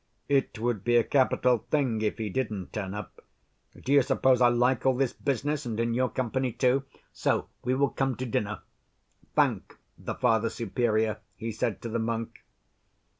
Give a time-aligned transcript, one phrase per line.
[0.27, 3.23] "It would be a capital thing if he didn't turn up.
[3.79, 6.85] Do you suppose I like all this business, and in your company, too?
[7.13, 8.61] So we will come to dinner.
[9.35, 12.43] Thank the Father Superior," he said to the monk.